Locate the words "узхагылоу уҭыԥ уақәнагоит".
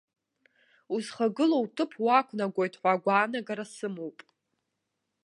0.93-2.73